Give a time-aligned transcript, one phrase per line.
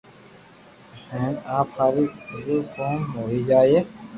[1.09, 3.77] ھين اپ ھارو ڀلو ڪوم ھوئي جائي